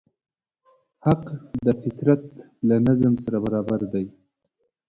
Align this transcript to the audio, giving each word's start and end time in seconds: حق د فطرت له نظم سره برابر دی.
حق 1.05 1.23
د 1.65 1.67
فطرت 1.81 2.21
له 2.67 2.75
نظم 2.87 3.13
سره 3.23 3.37
برابر 3.45 3.79
دی. 3.93 4.05